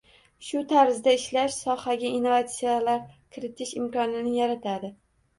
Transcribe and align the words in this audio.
Shu 0.45 0.61
tarzda 0.69 1.11
ishlash 1.17 1.57
sohaga 1.65 2.07
innovatsiyalar 2.19 3.03
kiritish 3.35 3.75
imkoni 3.81 4.33
yaratadi. 4.39 4.91